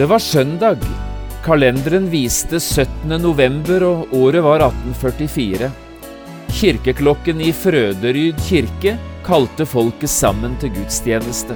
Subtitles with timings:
[0.00, 0.78] Det var søndag.
[1.44, 3.08] Kalenderen viste 17.
[3.20, 5.68] november, og året var 1844.
[6.56, 8.94] Kirkeklokken i Frøderyd kirke
[9.26, 11.52] kalte folket sammen til gudstjeneste.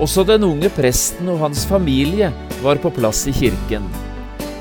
[0.00, 2.30] Også den unge presten og hans familie
[2.62, 3.84] var på plass i kirken.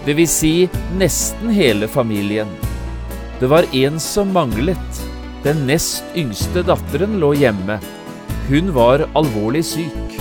[0.03, 0.55] Det vil si
[0.99, 2.51] nesten hele familien.
[3.39, 5.05] Det var en som manglet.
[5.47, 7.79] Den nest yngste datteren lå hjemme.
[8.51, 10.20] Hun var alvorlig syk.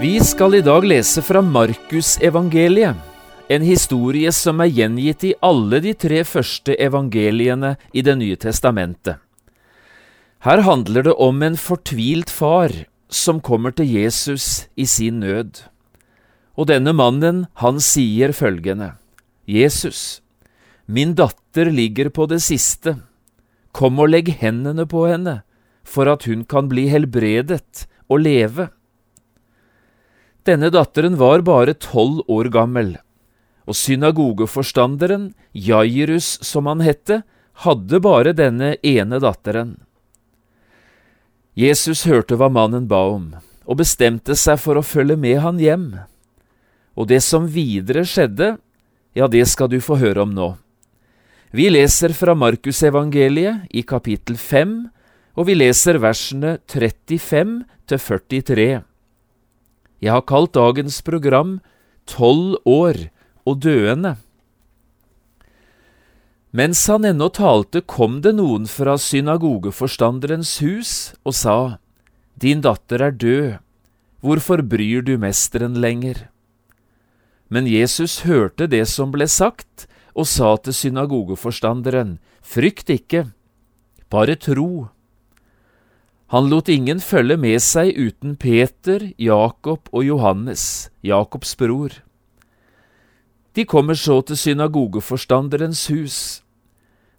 [0.00, 2.98] Vi skal i dag lese fra Markusevangeliet,
[3.48, 9.16] en historie som er gjengitt i alle de tre første evangeliene i Det nye testamentet.
[10.44, 12.76] Her handler det om en fortvilt far
[13.08, 15.64] som kommer til Jesus i sin nød.
[16.60, 18.92] Og denne mannen, han sier følgende,
[19.48, 20.20] Jesus,
[20.84, 22.98] min datter ligger på det siste,
[23.72, 25.40] kom og legg hendene på henne,
[25.88, 28.68] for at hun kan bli helbredet og leve.
[30.46, 32.94] Denne datteren var bare tolv år gammel,
[33.66, 37.24] og synagogeforstanderen, Jairus som han hette,
[37.66, 39.74] hadde bare denne ene datteren.
[41.56, 43.30] Jesus hørte hva mannen ba om,
[43.66, 45.86] og bestemte seg for å følge med han hjem.
[46.94, 48.54] Og det som videre skjedde,
[49.16, 50.50] ja, det skal du få høre om nå.
[51.56, 54.76] Vi leser fra Markusevangeliet i kapittel 5,
[55.40, 57.56] og vi leser versene 35
[57.88, 58.68] til 43.
[60.02, 61.58] Jeg har kalt dagens program
[62.06, 63.08] Tolv år
[63.46, 64.16] og døende.
[66.56, 70.92] Mens han ennå talte, kom det noen fra synagogeforstanderens hus
[71.26, 71.56] og sa,
[72.38, 73.58] Din datter er død,
[74.24, 76.28] hvorfor bryr du mesteren lenger?
[77.48, 79.86] Men Jesus hørte det som ble sagt,
[80.16, 83.26] og sa til synagogeforstanderen, Frykt ikke,
[84.08, 84.88] bare tro.
[86.34, 92.00] Han lot ingen følge med seg uten Peter, Jakob og Johannes, Jakobs bror.
[93.54, 96.18] De kommer så til synagogeforstanderens hus.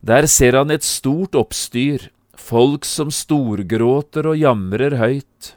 [0.04, 5.56] Der ser han et stort oppstyr, folk som storgråter og jamrer høyt.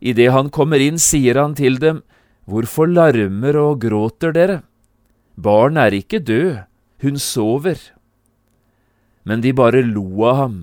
[0.00, 2.04] Idet han kommer inn, sier han til dem,
[2.48, 4.62] Hvorfor larmer og gråter dere?
[5.36, 6.62] Barn er ikke død,
[7.04, 7.76] hun sover.
[9.28, 10.56] Men de bare lo av ham.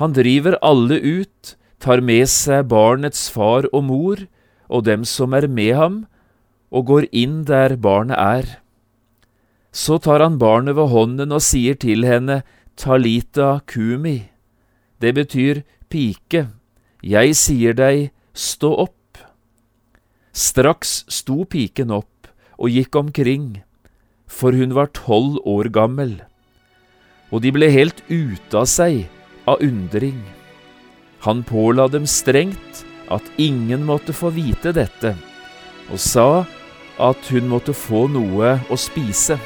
[0.00, 4.24] Han driver alle ut, tar med seg barnets far og mor
[4.68, 5.96] og dem som er med ham,
[6.74, 8.46] og går inn der barnet er.
[9.70, 12.42] Så tar han barnet ved hånden og sier til henne,
[12.74, 14.30] Talita kumi.
[14.98, 16.48] Det betyr pike,
[17.02, 19.18] jeg sier deg, stå opp.
[20.34, 22.26] Straks sto piken opp
[22.58, 23.62] og gikk omkring,
[24.26, 26.16] for hun var tolv år gammel.
[27.30, 29.04] Og de ble helt ute av seg
[29.44, 30.22] av undring.
[31.18, 35.14] Han påla dem strengt at ingen måtte få vite dette,
[35.92, 36.44] og sa
[37.00, 39.38] at hun måtte få noe å spise.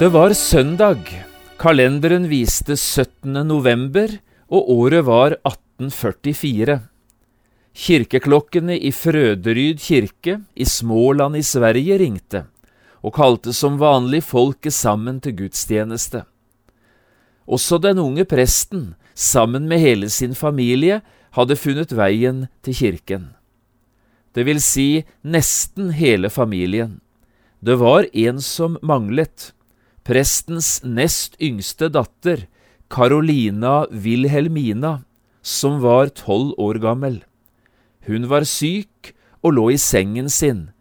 [0.00, 1.26] Det var søndag.
[1.58, 3.34] Kalenderen viste 17.
[3.44, 4.14] november,
[4.48, 6.78] og året var 1844.
[7.76, 12.46] Kirkeklokkene i Frøderyd kirke i Småland i Sverige ringte,
[13.04, 16.24] og kalte som vanlig folket sammen til gudstjeneste.
[17.44, 21.02] Også den unge presten, sammen med hele sin familie,
[21.36, 23.30] hadde funnet veien til kirken.
[24.32, 27.02] Det vil si nesten hele familien.
[27.60, 29.52] Det var en som manglet
[30.10, 32.48] prestens nest yngste datter,
[32.90, 35.04] Carolina Wilhelmina,
[35.40, 37.20] som var tolv år gammel.
[38.08, 39.12] Hun var syk
[39.46, 40.72] og lå i sengen sin,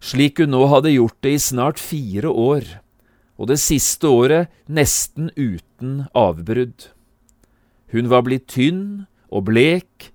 [0.00, 2.64] slik hun nå hadde gjort det i snart fire år,
[3.36, 6.88] og det siste året nesten uten avbrudd.
[7.92, 10.08] Hun var blitt tynn og blek,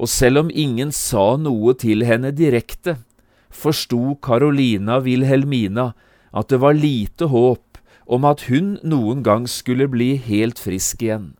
[0.00, 2.96] og selv om ingen sa noe til henne direkte,
[3.52, 5.90] forsto Carolina Wilhelmina
[6.32, 7.67] at det var lite håp
[8.08, 11.34] om at hun noen gang skulle bli helt frisk igjen.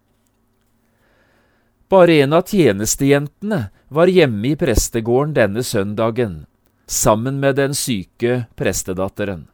[1.88, 6.42] Bare en av tjenestejentene var hjemme i prestegården denne søndagen,
[6.86, 9.46] sammen med den syke prestedatteren.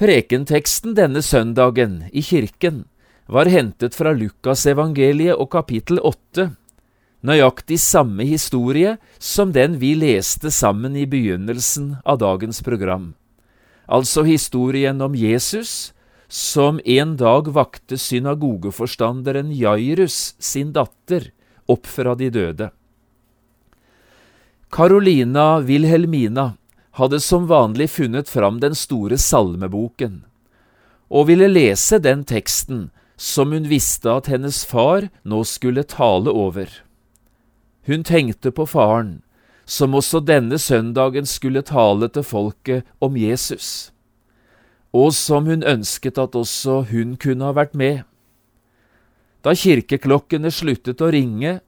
[0.00, 2.86] Prekenteksten denne søndagen i kirken
[3.30, 6.48] var hentet fra Lukasevangeliet og kapittel åtte,
[7.24, 13.12] nøyaktig samme historie som den vi leste sammen i begynnelsen av dagens program,
[13.86, 15.92] altså historien om Jesus
[16.28, 21.30] som en dag vakte synagogeforstanderen Jairus sin datter
[21.70, 22.70] opp fra de døde.
[24.74, 26.56] Carolina Wilhelmina
[26.98, 30.24] hadde som vanlig funnet fram den store salmeboken,
[31.10, 36.66] og ville lese den teksten som hun visste at hennes far nå skulle tale over.
[37.86, 39.20] Hun tenkte på faren,
[39.64, 43.92] som også denne søndagen skulle tale til folket om Jesus,
[44.92, 48.04] og som hun ønsket at også hun kunne ha vært med.
[49.44, 51.58] Da kirkeklokkene sluttet å ringe,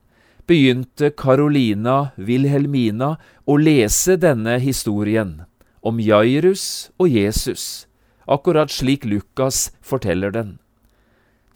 [0.46, 5.40] begynte Carolina Wilhelmina å lese denne historien
[5.86, 7.86] om Jairus og Jesus,
[8.26, 10.56] akkurat slik Lukas forteller den.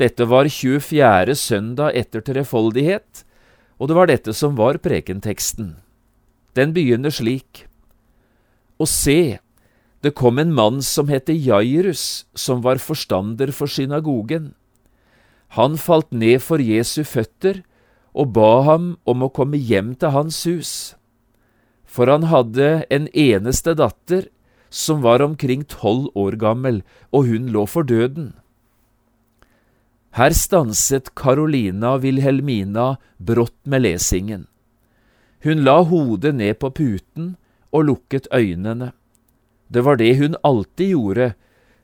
[0.01, 1.35] Dette var 24.
[1.37, 3.25] søndag etter trefoldighet,
[3.79, 5.75] og det var dette som var prekenteksten.
[6.57, 7.67] Den begynner slik.
[8.81, 9.39] Og se,
[10.03, 14.55] det kom en mann som het Jairus, som var forstander for synagogen.
[15.59, 17.63] Han falt ned for Jesu føtter
[18.15, 20.73] og ba ham om å komme hjem til hans hus,
[21.85, 24.29] for han hadde en eneste datter
[24.71, 28.33] som var omkring tolv år gammel, og hun lå for døden.
[30.15, 34.47] Her stanset Carolina Wilhelmina brått med lesingen.
[35.45, 37.37] Hun la hodet ned på puten
[37.73, 38.93] og lukket øynene.
[39.73, 41.33] Det var det hun alltid gjorde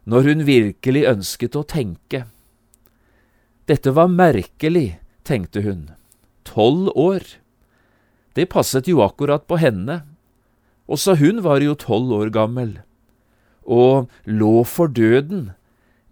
[0.04, 2.26] når hun virkelig ønsket å tenke.
[3.66, 5.88] Dette var merkelig, tenkte hun
[6.46, 7.22] tolv år.
[8.36, 10.04] Det passet jo akkurat på henne.
[10.86, 12.78] Også hun var jo tolv år gammel.
[13.66, 15.50] Og lå for døden,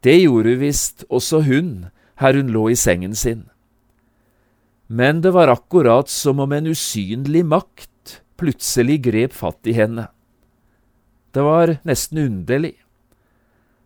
[0.02, 3.47] det gjorde visst også hun her hun lå i sengen sin.
[4.86, 10.06] Men det var akkurat som om en usynlig makt plutselig grep fatt i henne.
[11.32, 12.75] Det var nesten underlig.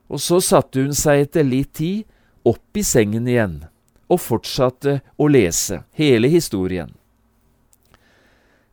[0.09, 2.05] Og så satte hun seg etter litt tid
[2.49, 3.61] opp i sengen igjen
[4.09, 6.95] og fortsatte å lese hele historien.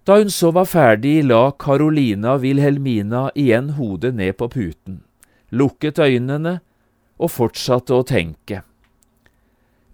[0.05, 5.01] Da hun så var ferdig, la Carolina Wilhelmina igjen hodet ned på puten,
[5.49, 6.59] lukket øynene
[7.17, 8.61] og fortsatte å tenke.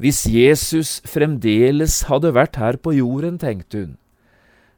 [0.02, 3.92] Hvis Jesus fremdeles hadde vært her på jorden, tenkte hun,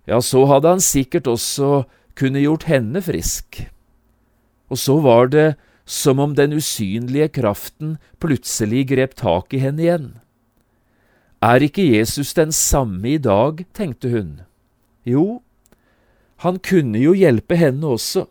[0.04, 1.86] ja, så hadde han sikkert også
[2.20, 3.62] kunne gjort henne frisk.
[4.68, 5.54] Og så var det
[5.88, 10.12] som om den usynlige kraften plutselig grep tak i henne igjen.
[11.44, 14.42] Er ikke Jesus den samme i dag, tenkte hun.
[15.08, 15.40] Jo,
[16.44, 18.28] han kunne jo hjelpe henne også.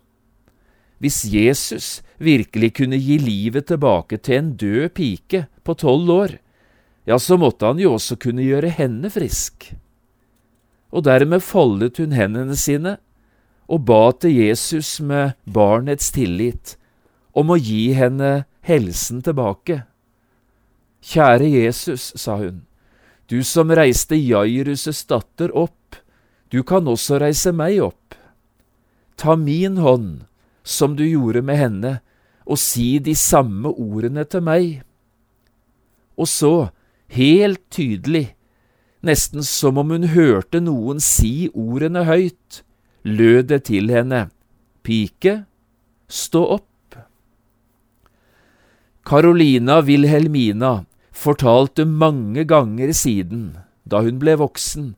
[1.01, 6.35] Hvis Jesus virkelig kunne gi livet tilbake til en død pike på tolv år,
[7.05, 9.73] ja, så måtte han jo også kunne gjøre henne frisk.
[10.93, 12.99] Og dermed foldet hun hendene sine
[13.73, 16.77] og ba til Jesus med barnets tillit
[17.33, 19.83] om å gi henne helsen tilbake.
[21.03, 22.63] Kjære Jesus, sa hun,
[23.27, 25.97] du som reiste Jairus' datter opp,
[26.53, 28.15] du kan også reise meg opp.
[29.17, 30.27] Ta min hånd,
[30.63, 31.93] som du gjorde med henne,
[32.45, 34.83] og si de samme ordene til meg.
[36.21, 36.71] Og så,
[37.13, 38.35] helt tydelig,
[39.03, 42.63] nesten som om hun hørte noen si ordene høyt,
[43.05, 44.29] lød det til henne,
[44.83, 45.45] Pike,
[46.11, 46.97] stå opp.
[49.03, 54.93] Carolina Wilhelmina fortalte mange ganger siden, da hun ble voksen,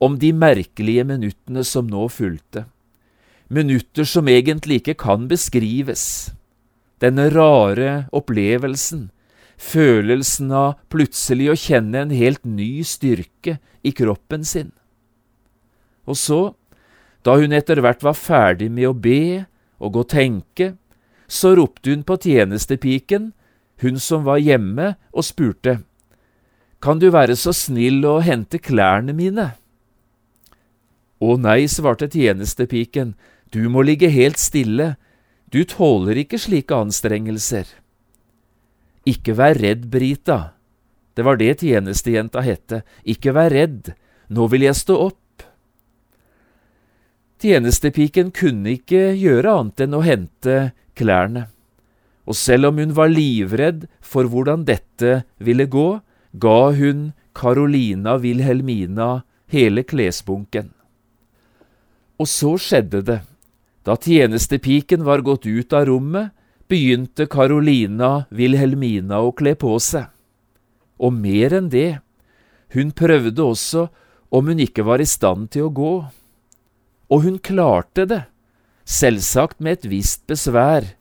[0.00, 2.66] om de merkelige minuttene som nå fulgte.
[3.48, 6.32] Minutter som egentlig ikke kan beskrives.
[7.00, 9.10] Denne rare opplevelsen,
[9.56, 14.72] følelsen av plutselig å kjenne en helt ny styrke i kroppen sin.
[16.06, 16.40] Og så,
[17.26, 19.46] da hun etter hvert var ferdig med å be
[19.82, 20.74] og å tenke,
[21.26, 23.32] så ropte hun på tjenestepiken
[23.82, 25.82] hun som var hjemme, og spurte,
[26.80, 29.50] Kan du være så snill å hente klærne mine?
[31.20, 33.14] Å nei, svarte tjenestepiken,
[33.52, 34.96] du må ligge helt stille,
[35.52, 37.66] Du tåler ikke slike anstrengelser.
[39.06, 40.56] Ikke vær redd, Brita.
[41.16, 42.82] Det var det tjenestejenta hette.
[43.06, 43.94] Ikke vær redd,
[44.28, 45.44] nå vil jeg stå opp.
[47.40, 50.56] Tjenestepiken kunne ikke gjøre annet enn å hente
[50.96, 51.46] klærne,
[52.24, 56.00] og selv om hun var livredd for hvordan dette ville gå,
[56.32, 59.20] ga hun Carolina Wilhelmina
[59.52, 60.72] hele klesbunken.
[62.16, 63.20] Og så skjedde det.
[63.84, 66.32] Da tjenestepiken var gått ut av rommet,
[66.70, 70.10] begynte Carolina Wilhelmina å kle på seg.
[70.98, 72.00] Og mer enn det,
[72.74, 73.86] hun prøvde også
[74.34, 75.94] om hun ikke var i stand til å gå.
[77.12, 78.22] Og hun klarte det,
[78.86, 80.94] selvsagt med et visst besvær.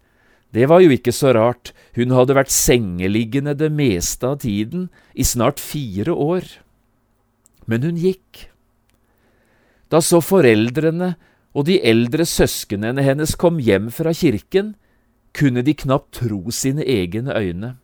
[0.55, 5.25] Det var jo ikke så rart, hun hadde vært sengeliggende det meste av tiden, i
[5.25, 6.48] snart fire år.
[7.65, 8.48] Men hun gikk.
[9.89, 11.15] Da så foreldrene
[11.55, 14.74] og de eldre søsknene hennes kom hjem fra kirken,
[15.35, 17.75] kunne de knapt tro sine egne øyne.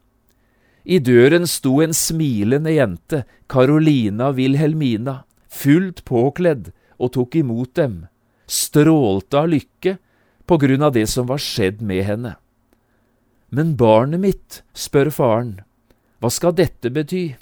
[0.85, 8.05] I døren sto en smilende jente, Carolina Wilhelmina, fullt påkledd, og tok imot dem,
[8.47, 9.97] strålte av lykke
[10.49, 12.35] på grunn av det som var skjedd med henne.
[13.51, 15.55] Men barnet mitt, spør faren,
[16.21, 17.35] hva skal dette bety?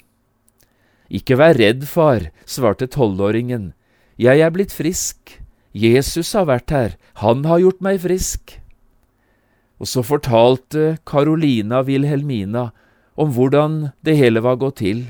[1.10, 3.72] Ikke vær redd, far, svarte tolvåringen,
[4.20, 5.38] jeg er blitt frisk,
[5.72, 8.59] Jesus har vært her, han har gjort meg frisk.
[9.80, 12.68] Og så fortalte Carolina Wilhelmina
[13.20, 15.08] om hvordan det hele var gått til,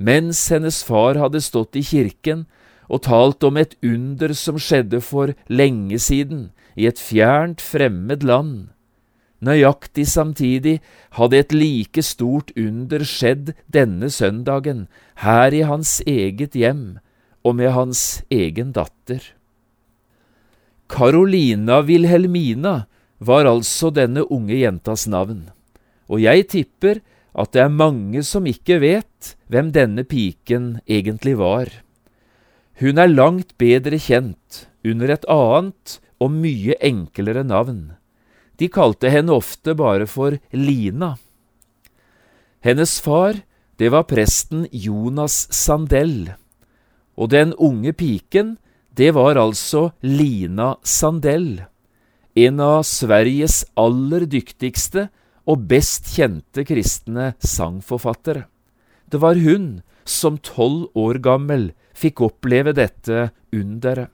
[0.00, 2.46] mens hennes far hadde stått i kirken
[2.88, 8.70] og talt om et under som skjedde for lenge siden, i et fjernt, fremmed land.
[9.40, 10.80] Nøyaktig samtidig
[11.16, 14.86] hadde et like stort under skjedd denne søndagen,
[15.24, 17.00] her i hans eget hjem
[17.44, 19.22] og med hans egen datter.
[20.90, 22.84] Carolina Wilhelmina
[23.20, 25.44] var altså denne unge jentas navn,
[26.08, 27.02] og jeg tipper
[27.36, 31.68] at det er mange som ikke vet hvem denne piken egentlig var.
[32.80, 37.92] Hun er langt bedre kjent under et annet og mye enklere navn.
[38.56, 41.14] De kalte henne ofte bare for Lina.
[42.64, 43.38] Hennes far,
[43.80, 46.32] det var presten Jonas Sandell,
[47.16, 48.56] og den unge piken,
[48.96, 51.62] det var altså Lina Sandell
[52.34, 55.08] en av Sveriges aller dyktigste
[55.50, 58.46] og best kjente kristne sangforfattere.
[59.10, 64.10] Det var hun som tolv år gammel fikk oppleve dette underet.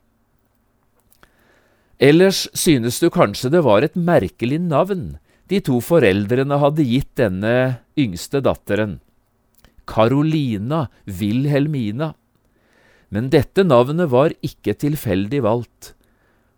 [1.97, 5.17] Ellers synes du kanskje det var et merkelig navn
[5.49, 7.53] de to foreldrene hadde gitt denne
[7.97, 8.99] yngste datteren.
[9.87, 12.13] Carolina Wilhelmina.
[13.09, 15.95] Men dette navnet var ikke tilfeldig valgt.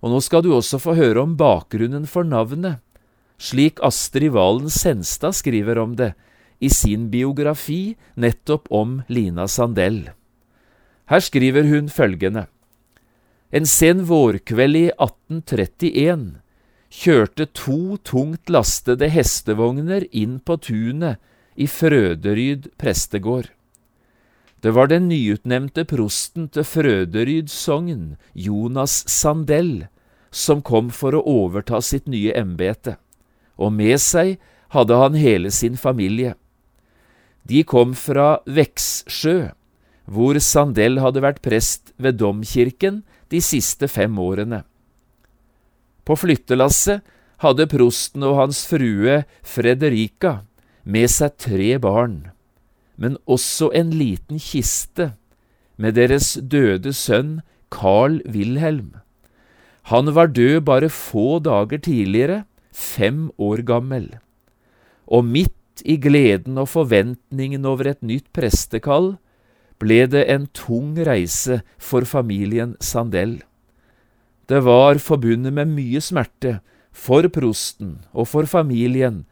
[0.03, 2.79] Og nå skal du også få høre om bakgrunnen for navnet,
[3.39, 6.13] slik Astrid Valen Senstad skriver om det
[6.59, 10.09] i sin biografi nettopp om Lina Sandell.
[11.09, 12.47] Her skriver hun følgende.
[13.51, 16.27] En sen vårkveld i 1831
[16.93, 21.17] kjørte to tungt lastede hestevogner inn på tunet
[21.57, 23.49] i Frøderyd prestegård.
[24.61, 29.87] Det var den nyutnevnte prosten til Frøderyd sogn, Jonas Sandell,
[30.35, 32.97] som kom for å overta sitt nye embete,
[33.55, 34.37] og med seg
[34.75, 36.35] hadde han hele sin familie.
[37.47, 39.53] De kom fra Veksjø,
[40.11, 44.65] hvor Sandell hadde vært prest ved domkirken de siste fem årene.
[46.03, 47.07] På flyttelasset
[47.45, 50.41] hadde prosten og hans frue Frederica
[50.83, 52.19] med seg tre barn
[52.99, 55.13] men også en liten kiste
[55.79, 57.39] med deres døde sønn
[57.71, 58.97] Carl Wilhelm.
[59.89, 62.43] Han var død bare få dager tidligere,
[62.75, 64.11] fem år gammel.
[65.07, 69.15] Og midt i gleden og forventningen over et nytt prestekall
[69.79, 73.39] ble det en tung reise for familien Sandell.
[74.49, 76.59] Det var forbundet med mye smerte
[76.93, 79.23] for prosten og for familien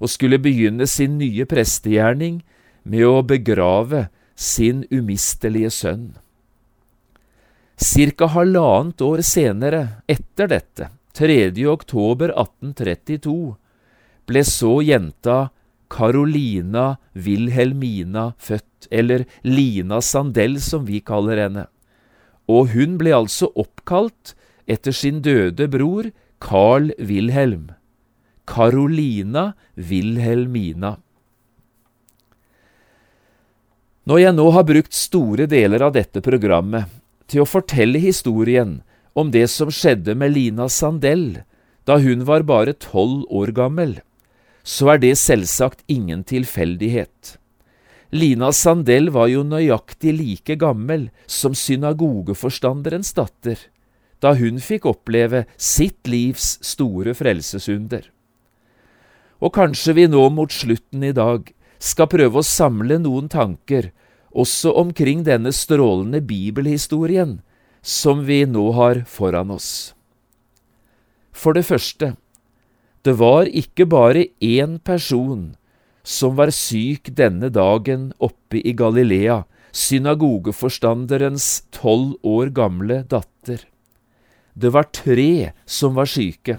[0.00, 2.40] å skulle begynne sin nye prestegjerning
[2.82, 6.06] med å begrave sin umistelige sønn.
[7.80, 11.52] Cirka halvannet år senere, etter dette, 3.
[11.68, 13.56] oktober 1832,
[14.28, 15.38] ble så jenta
[15.90, 21.66] Carolina Wilhelmina født, eller Lina Sandell som vi kaller henne,
[22.48, 24.34] og hun ble altså oppkalt
[24.70, 26.10] etter sin døde bror
[26.40, 27.70] Carl Wilhelm.
[28.46, 30.96] Carolina Wilhelmina.
[34.08, 36.88] Når jeg nå har brukt store deler av dette programmet
[37.28, 38.78] til å fortelle historien
[39.12, 41.42] om det som skjedde med Lina Sandell
[41.88, 43.98] da hun var bare tolv år gammel,
[44.64, 47.36] så er det selvsagt ingen tilfeldighet.
[48.10, 53.58] Lina Sandell var jo nøyaktig like gammel som synagogeforstanderens datter,
[54.20, 58.08] da hun fikk oppleve sitt livs store frelsesunder.
[59.40, 61.48] Og kanskje vi nå mot slutten i dag
[61.80, 63.90] skal prøve å samle noen tanker
[64.30, 67.40] også omkring denne strålende bibelhistorien
[67.82, 69.94] som vi nå har foran oss.
[71.32, 72.14] For det første,
[73.02, 75.54] det var ikke bare én person
[76.04, 83.64] som var syk denne dagen oppe i Galilea, synagogeforstanderens tolv år gamle datter.
[84.52, 86.58] Det var tre som var syke.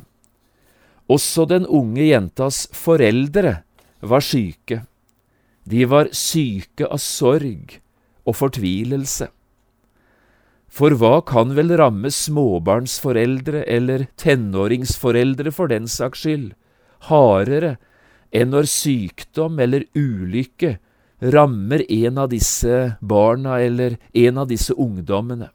[1.11, 3.59] Også den unge jentas foreldre
[3.99, 4.85] var syke.
[5.71, 7.77] De var syke av sorg
[8.27, 9.29] og fortvilelse.
[10.71, 16.53] For hva kan vel ramme småbarnsforeldre eller tenåringsforeldre for den saks skyld,
[17.11, 17.75] hardere
[18.31, 20.77] enn når sykdom eller ulykke
[21.35, 25.51] rammer en av disse barna eller en av disse ungdommene?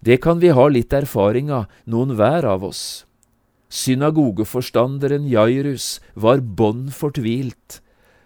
[0.00, 3.04] Det kan vi ha litt erfaring av, noen hver av oss.
[3.72, 7.78] Synagogeforstanderen Jairus var bånn fortvilt,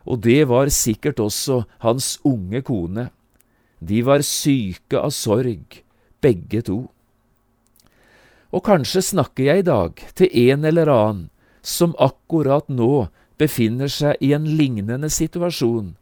[0.06, 3.08] og det var sikkert også hans unge kone.
[3.82, 5.82] De var syke av sorg,
[6.22, 6.86] begge to.
[8.54, 11.24] Og kanskje snakker jeg i dag til en eller annen
[11.66, 13.08] som akkurat nå
[13.40, 15.96] befinner seg i en lignende situasjon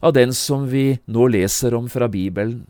[0.00, 2.64] av den som vi nå leser om fra Bibelen.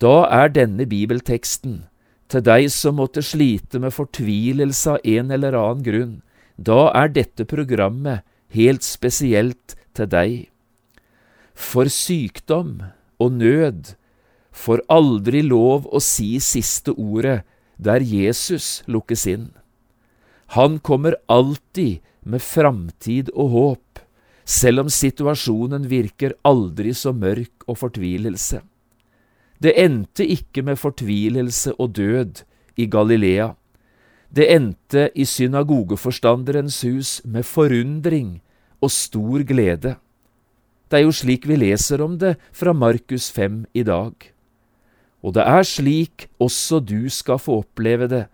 [0.00, 1.82] Da er denne bibelteksten
[2.30, 6.14] til deg som måtte slite med fortvilelse av en eller annen grunn,
[6.56, 8.22] da er dette programmet
[8.54, 10.34] helt spesielt til deg.
[11.54, 12.80] For sykdom
[13.20, 13.94] og nød
[14.50, 17.42] får aldri lov å si siste ordet
[17.80, 19.50] der Jesus lukkes inn.
[20.56, 24.00] Han kommer alltid med framtid og håp,
[24.44, 28.60] selv om situasjonen virker aldri så mørk og fortvilelse.
[29.60, 32.42] Det endte ikke med fortvilelse og død
[32.80, 33.52] i Galilea.
[34.30, 38.38] Det endte i synagogeforstanderens hus med forundring
[38.80, 39.96] og stor glede.
[40.90, 44.14] Det er jo slik vi leser om det fra Markus 5 i dag.
[45.22, 48.24] Og det er slik også du skal få oppleve det,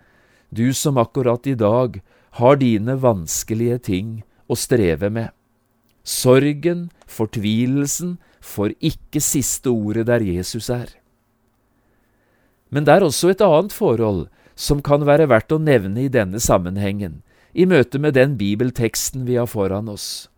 [0.53, 2.01] du som akkurat i dag
[2.39, 4.13] har dine vanskelige ting
[4.49, 5.33] å streve med.
[6.05, 10.87] Sorgen, fortvilelsen, får ikke siste ordet der Jesus er.
[12.71, 14.27] Men det er også et annet forhold
[14.57, 17.21] som kan være verdt å nevne i denne sammenhengen,
[17.53, 20.29] i møte med den bibelteksten vi har foran oss.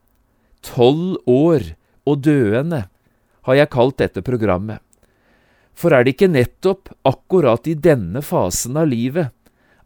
[0.66, 1.72] Tolv år
[2.06, 2.84] og døende
[3.46, 4.82] har jeg kalt dette programmet.
[5.78, 9.30] For er det ikke nettopp akkurat i denne fasen av livet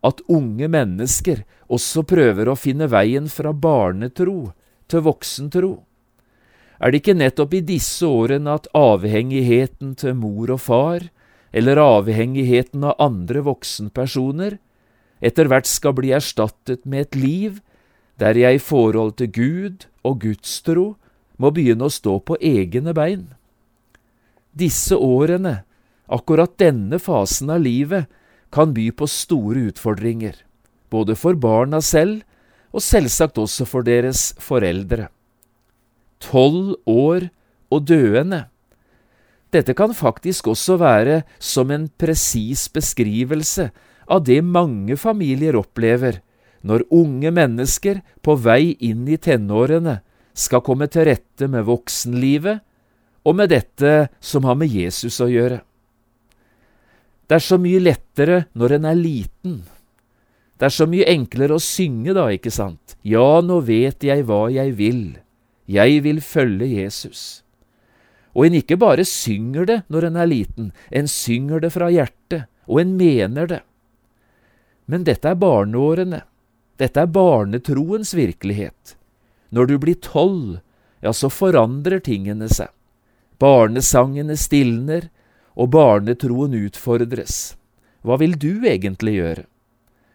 [0.03, 4.55] at unge mennesker også prøver å finne veien fra barnetro
[4.90, 5.73] til voksentro?
[6.83, 11.05] Er det ikke nettopp i disse årene at avhengigheten til mor og far,
[11.53, 14.59] eller avhengigheten av andre voksenpersoner,
[15.21, 17.61] etter hvert skal bli erstattet med et liv
[18.21, 20.87] der jeg i forhold til Gud og gudstro
[21.38, 23.29] må begynne å stå på egne bein?
[24.53, 25.62] Disse årene
[26.12, 28.11] Akkurat denne fasen av livet
[28.53, 30.35] kan by på store utfordringer,
[30.93, 32.21] både for barna selv
[32.73, 35.09] og selvsagt også for deres foreldre.
[36.21, 37.31] Tolv år
[37.73, 38.45] og døende.
[39.53, 43.69] Dette kan faktisk også være som en presis beskrivelse
[44.09, 46.23] av det mange familier opplever
[46.62, 49.99] når unge mennesker på vei inn i tenårene
[50.33, 52.62] skal komme til rette med voksenlivet
[53.29, 55.61] og med dette som har med Jesus å gjøre.
[57.29, 59.61] Det er så mye lettere når en er liten.
[60.59, 62.97] Det er så mye enklere å synge da, ikke sant?
[63.03, 65.05] Ja, nå vet jeg hva jeg vil.
[65.67, 67.41] Jeg vil følge Jesus.
[68.33, 72.49] Og en ikke bare synger det når en er liten, en synger det fra hjertet,
[72.66, 73.61] og en mener det.
[74.87, 76.23] Men dette er barneårene.
[76.81, 78.97] Dette er barnetroens virkelighet.
[79.53, 80.61] Når du blir tolv,
[81.05, 82.73] ja, så forandrer tingene seg.
[83.42, 85.11] Barnesangene stilner,
[85.53, 87.57] og barnetroen utfordres.
[88.03, 89.45] Hva vil du egentlig gjøre?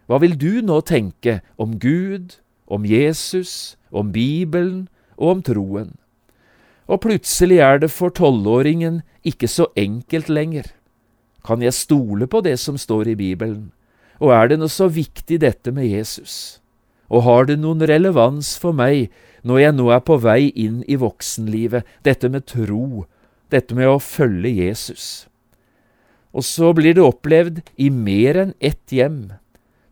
[0.07, 5.91] Hva vil du nå tenke om Gud, om Jesus, om Bibelen og om troen?
[6.87, 10.71] Og plutselig er det for tolvåringen ikke så enkelt lenger.
[11.43, 13.71] Kan jeg stole på det som står i Bibelen?
[14.23, 16.59] Og er det noe så viktig dette med Jesus?
[17.11, 19.11] Og har det noen relevans for meg
[19.47, 23.05] når jeg nå er på vei inn i voksenlivet, dette med tro
[23.53, 25.27] dette med å følge Jesus.
[26.35, 29.37] Og så blir det opplevd i mer enn ett hjem.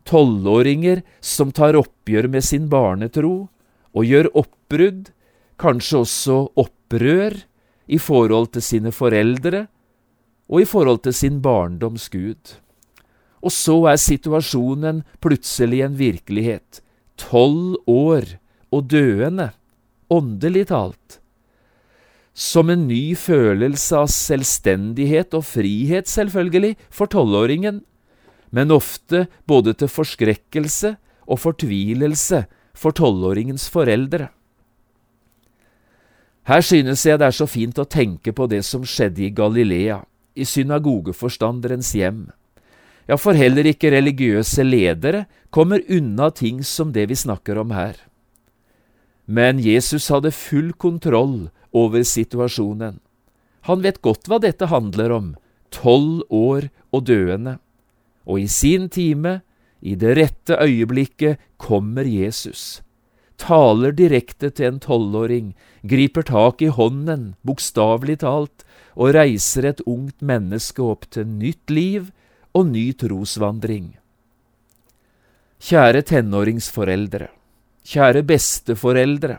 [0.06, 3.48] tolvåringer som tar oppgjør med sin barnetro,
[3.90, 5.08] og gjør oppbrudd,
[5.58, 6.36] kanskje også
[6.86, 7.42] opprør,
[7.88, 9.66] i forhold til sine foreldre
[10.48, 12.58] og i forhold til sin barndoms Gud.
[13.42, 16.82] Og så er situasjonen plutselig en virkelighet.
[17.16, 18.38] Tolv år
[18.72, 19.52] og døende,
[20.10, 21.20] åndelig talt.
[22.34, 27.84] Som en ny følelse av selvstendighet og frihet, selvfølgelig, for tolvåringen,
[28.50, 30.96] men ofte både til forskrekkelse
[31.26, 32.44] og fortvilelse
[32.74, 34.28] for tolvåringens foreldre.
[36.46, 40.00] Her synes jeg det er så fint å tenke på det som skjedde i Galilea,
[40.38, 42.28] i synagogeforstanderens hjem.
[43.06, 47.98] Ja, for heller ikke religiøse ledere kommer unna ting som det vi snakker om her.
[49.26, 53.00] Men Jesus hadde full kontroll over situasjonen.
[53.66, 55.34] Han vet godt hva dette handler om,
[55.74, 57.58] tolv år og døende.
[58.26, 59.40] Og i sin time,
[59.82, 62.82] i det rette øyeblikket, kommer Jesus.
[63.38, 65.52] Taler direkte til en tolvåring,
[65.88, 68.64] griper tak i hånden, bokstavelig talt,
[68.96, 72.10] og reiser et ungt menneske opp til nytt liv
[72.56, 73.94] og ny trosvandring.
[75.66, 77.28] Kjære tenåringsforeldre,
[77.86, 79.38] kjære besteforeldre,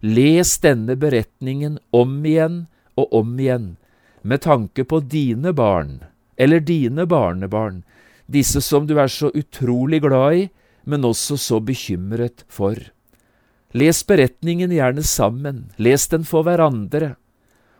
[0.00, 2.62] les denne beretningen om igjen
[2.96, 3.74] og om igjen
[4.22, 5.98] med tanke på dine barn
[6.40, 7.82] eller dine barnebarn,
[8.26, 10.46] disse som du er så utrolig glad i,
[10.88, 12.76] men også så bekymret for.
[13.76, 17.14] Les beretningen gjerne sammen, les den for hverandre,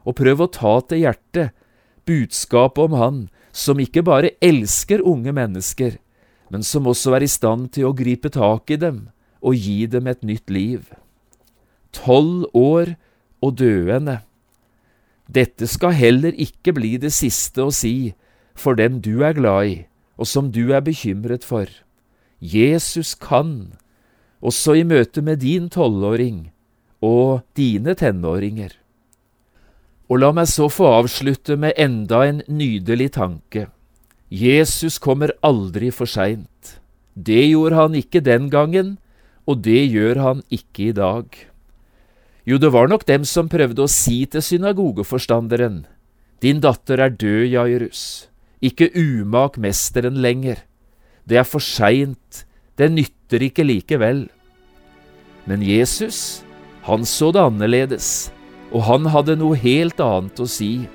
[0.07, 1.57] og prøv å ta til hjertet
[2.07, 3.19] budskapet om Han
[3.53, 5.99] som ikke bare elsker unge mennesker,
[6.51, 9.09] men som også er i stand til å gripe tak i dem
[9.41, 10.87] og gi dem et nytt liv.
[11.97, 12.95] Tolv år
[13.43, 14.21] og døende.
[15.27, 18.13] Dette skal heller ikke bli det siste å si
[18.55, 19.77] for dem du er glad i,
[20.21, 21.67] og som du er bekymret for.
[22.41, 23.73] Jesus kan,
[24.41, 26.51] også i møte med din tolvåring
[27.05, 28.73] og dine tenåringer.
[30.11, 33.69] Og la meg så få avslutte med enda en nydelig tanke.
[34.31, 36.81] Jesus kommer aldri for seint.
[37.15, 38.97] Det gjorde han ikke den gangen,
[39.47, 41.27] og det gjør han ikke i dag.
[42.47, 45.85] Jo, det var nok dem som prøvde å si til synagogeforstanderen,
[46.41, 48.31] Din datter er død, Jairus,
[48.65, 50.63] ikke umak mesteren lenger,
[51.29, 52.47] det er for seint,
[52.81, 54.25] det nytter ikke likevel.
[55.45, 56.43] Men Jesus,
[56.89, 58.31] han så det annerledes
[58.71, 60.87] og han hadde noe helt annet å si.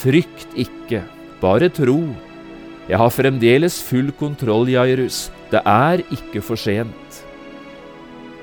[0.00, 1.02] Frykt ikke,
[1.42, 1.98] bare tro.
[2.90, 7.20] Jeg har fremdeles full kontroll, Jairus, det er ikke for sent.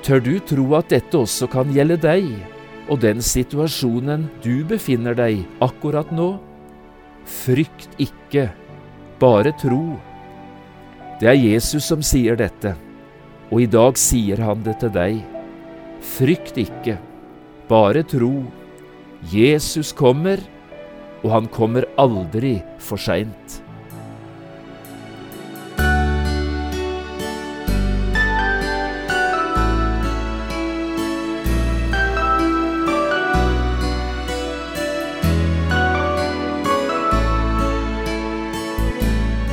[0.04, 2.28] Tør du tro at dette også kan gjelde deg
[2.88, 6.36] og den situasjonen du befinner deg akkurat nå?
[7.28, 8.48] Frykt ikke,
[9.20, 9.98] bare tro.
[11.18, 12.76] Det er Jesus som sier dette,
[13.50, 15.16] og i dag sier han det til deg.
[16.14, 16.94] Frykt ikke,
[17.66, 18.44] bare tro.
[19.32, 20.38] Jesus kommer,
[21.24, 23.58] og han kommer aldri for seint.